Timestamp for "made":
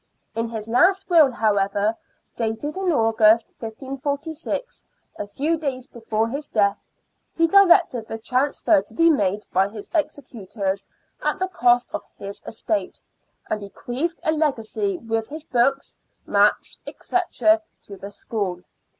9.11-9.45